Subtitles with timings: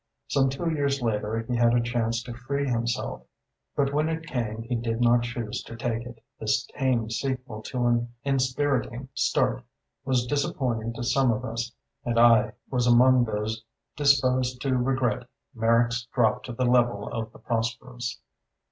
[0.29, 3.21] Some two years later he had a chance to free himself;
[3.75, 6.23] but when it came he did not choose to take it.
[6.39, 9.61] This tame sequel to an inspiriting start
[10.03, 11.71] was disappointing to some of us,
[12.03, 13.63] and I was among those
[13.95, 18.17] disposed to regret Merrick's drop to the level of the prosperous.